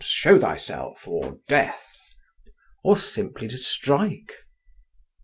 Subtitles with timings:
[0.03, 2.17] show thyself—or death!"
[2.83, 4.33] or simply to strike….